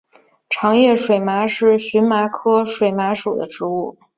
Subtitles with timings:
[0.49, 3.99] 长叶水麻是荨麻科水麻属的植物。